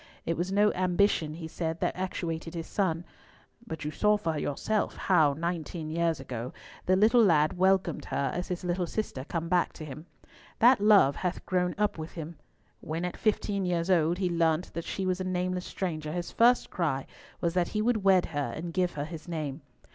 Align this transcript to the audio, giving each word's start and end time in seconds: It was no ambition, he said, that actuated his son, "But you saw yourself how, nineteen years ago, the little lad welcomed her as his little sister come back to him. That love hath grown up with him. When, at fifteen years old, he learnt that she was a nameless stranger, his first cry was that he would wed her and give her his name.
It 0.25 0.35
was 0.35 0.51
no 0.51 0.73
ambition, 0.73 1.35
he 1.35 1.47
said, 1.47 1.79
that 1.79 1.95
actuated 1.95 2.55
his 2.55 2.65
son, 2.65 3.05
"But 3.67 3.85
you 3.85 3.91
saw 3.91 4.17
yourself 4.35 4.95
how, 4.95 5.33
nineteen 5.33 5.91
years 5.91 6.19
ago, 6.19 6.53
the 6.87 6.95
little 6.95 7.23
lad 7.23 7.55
welcomed 7.55 8.05
her 8.05 8.31
as 8.33 8.47
his 8.47 8.63
little 8.63 8.87
sister 8.87 9.23
come 9.23 9.47
back 9.47 9.73
to 9.73 9.85
him. 9.85 10.07
That 10.57 10.81
love 10.81 11.17
hath 11.17 11.45
grown 11.45 11.75
up 11.77 11.99
with 11.99 12.13
him. 12.13 12.39
When, 12.79 13.05
at 13.05 13.15
fifteen 13.15 13.63
years 13.63 13.91
old, 13.91 14.17
he 14.17 14.27
learnt 14.27 14.73
that 14.73 14.85
she 14.85 15.05
was 15.05 15.21
a 15.21 15.23
nameless 15.23 15.65
stranger, 15.65 16.11
his 16.11 16.31
first 16.31 16.71
cry 16.71 17.05
was 17.39 17.53
that 17.53 17.67
he 17.67 17.81
would 17.83 18.03
wed 18.03 18.25
her 18.25 18.53
and 18.55 18.73
give 18.73 18.93
her 18.93 19.05
his 19.05 19.27
name. 19.27 19.61